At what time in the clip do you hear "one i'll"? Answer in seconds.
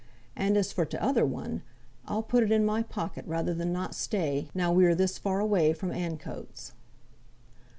1.27-2.23